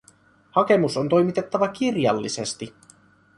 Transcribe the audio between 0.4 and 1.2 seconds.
Hakemus on